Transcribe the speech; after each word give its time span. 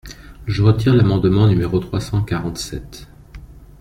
Je 0.47 0.63
retire 0.63 0.95
l’amendement 0.95 1.45
numéro 1.45 1.77
trois 1.77 1.99
cent 2.01 2.23
quarante-sept. 2.23 3.07